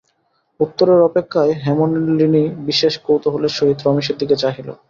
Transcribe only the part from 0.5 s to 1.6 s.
উত্তরের অপেক্ষায়